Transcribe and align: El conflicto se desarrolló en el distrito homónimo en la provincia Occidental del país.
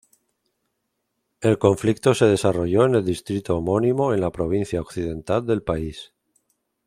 El 1.41 1.59
conflicto 1.59 2.15
se 2.15 2.25
desarrolló 2.25 2.85
en 2.85 2.95
el 2.95 3.05
distrito 3.05 3.55
homónimo 3.55 4.15
en 4.15 4.21
la 4.21 4.31
provincia 4.31 4.81
Occidental 4.81 5.45
del 5.45 5.61
país. 5.61 6.11